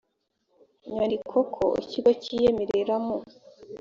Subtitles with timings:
[0.91, 3.17] nyandiko ko ikigo kiyemerera mu